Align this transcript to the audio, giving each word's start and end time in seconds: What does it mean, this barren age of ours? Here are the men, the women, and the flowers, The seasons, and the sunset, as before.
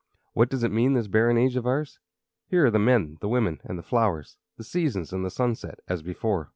What 0.33 0.49
does 0.49 0.63
it 0.63 0.71
mean, 0.71 0.93
this 0.93 1.05
barren 1.05 1.37
age 1.37 1.55
of 1.55 1.67
ours? 1.67 1.99
Here 2.47 2.65
are 2.65 2.71
the 2.71 2.79
men, 2.79 3.19
the 3.21 3.27
women, 3.29 3.61
and 3.63 3.77
the 3.77 3.83
flowers, 3.83 4.39
The 4.57 4.63
seasons, 4.63 5.13
and 5.13 5.23
the 5.23 5.29
sunset, 5.29 5.79
as 5.87 6.01
before. 6.01 6.49